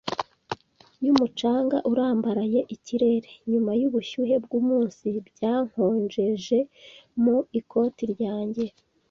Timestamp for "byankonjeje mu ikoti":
5.29-8.03